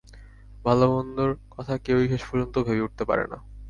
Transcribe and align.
ভালোমন্দর 0.65 1.29
কথা 1.49 1.73
কেউই 1.85 2.05
শেষ 2.11 2.21
পর্যন্ত 2.29 2.55
ভেবে 2.67 2.85
উঠতে 2.87 3.03
পারে 3.09 3.25
না। 3.31 3.37